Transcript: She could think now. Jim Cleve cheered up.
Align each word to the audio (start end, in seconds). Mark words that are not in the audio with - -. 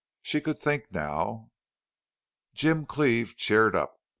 She 0.23 0.41
could 0.41 0.57
think 0.57 0.91
now. 0.91 1.51
Jim 2.55 2.87
Cleve 2.87 3.35
cheered 3.37 3.75
up. 3.75 3.99